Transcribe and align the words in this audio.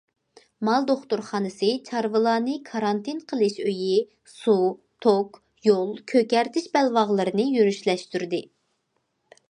مال 0.67 0.85
دوختۇرخانىسى، 0.91 1.67
چارۋىلارنى 1.89 2.55
كارانتىن 2.71 3.19
قىلىش 3.31 3.59
ئۆيى، 3.65 3.99
سۇ، 4.37 4.57
توك، 5.07 5.39
يول، 5.69 5.93
كۆكەرتىش 6.15 6.71
بەلباغلىرىنى 6.79 7.49
يۈرۈشلەشتۈردى. 7.59 8.43